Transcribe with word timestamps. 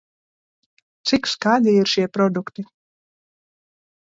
Cik 1.11 1.29
skaļi 1.33 1.75
ir 1.81 1.91
šie 1.93 2.07
produkti? 2.17 2.67